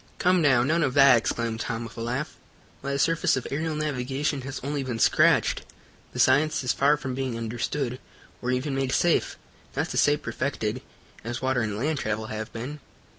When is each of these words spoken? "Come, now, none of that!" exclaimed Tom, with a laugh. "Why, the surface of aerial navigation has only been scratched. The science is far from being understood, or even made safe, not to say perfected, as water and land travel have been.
"Come, 0.17 0.41
now, 0.41 0.63
none 0.63 0.81
of 0.81 0.95
that!" 0.95 1.15
exclaimed 1.17 1.59
Tom, 1.59 1.83
with 1.83 1.95
a 1.95 2.01
laugh. 2.01 2.35
"Why, 2.81 2.93
the 2.93 2.97
surface 2.97 3.37
of 3.37 3.45
aerial 3.51 3.75
navigation 3.75 4.41
has 4.41 4.59
only 4.63 4.81
been 4.81 4.97
scratched. 4.97 5.61
The 6.13 6.17
science 6.17 6.63
is 6.63 6.73
far 6.73 6.97
from 6.97 7.13
being 7.13 7.37
understood, 7.37 7.99
or 8.41 8.49
even 8.49 8.73
made 8.73 8.93
safe, 8.93 9.37
not 9.75 9.89
to 9.89 9.97
say 9.97 10.17
perfected, 10.17 10.81
as 11.23 11.43
water 11.43 11.61
and 11.61 11.77
land 11.77 11.99
travel 11.99 12.25
have 12.33 12.51
been. 12.51 12.79